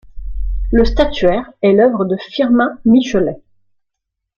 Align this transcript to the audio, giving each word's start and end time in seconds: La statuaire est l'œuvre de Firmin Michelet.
La 0.71 0.83
statuaire 0.83 1.51
est 1.61 1.73
l'œuvre 1.73 2.05
de 2.05 2.17
Firmin 2.17 2.79
Michelet. 2.85 3.39